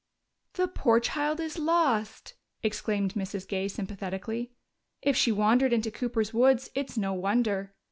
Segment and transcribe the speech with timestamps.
[0.53, 3.47] "The poor child is lost!" exclaimed Mrs.
[3.47, 4.51] Gay sympathetically.
[5.03, 7.75] "If she wandered into Cooper's woods, it's no wonder."